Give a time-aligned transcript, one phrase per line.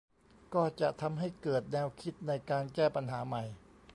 [0.53, 3.43] ก็จะทำให้เกิดแนวคิดในการแก้ปัญหาใหม่